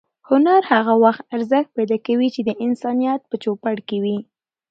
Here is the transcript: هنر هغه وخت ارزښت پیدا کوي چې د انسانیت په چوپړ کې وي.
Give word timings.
هنر 0.29 0.61
هغه 0.73 0.93
وخت 1.03 1.23
ارزښت 1.35 1.69
پیدا 1.77 1.97
کوي 2.07 2.27
چې 2.35 2.41
د 2.43 2.49
انسانیت 2.65 3.21
په 3.29 3.35
چوپړ 3.43 3.75
کې 3.87 3.97
وي. 4.03 4.17